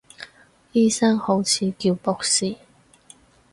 [0.71, 2.55] 醫生好似叫博士